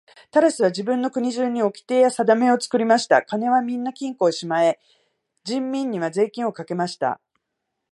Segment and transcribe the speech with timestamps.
[0.31, 3.21] タラスは自分の国中におきてやさだめを作りました。
[3.21, 4.79] 金はみんな金庫へしまい、
[5.43, 7.21] 人民には税金をかけました。